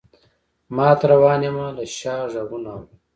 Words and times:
مات 0.75 0.99
روان 1.11 1.39
یمه 1.47 1.65
له 1.75 1.83
شا 1.97 2.15
غــــــــږونه 2.31 2.69
اورم 2.73 2.87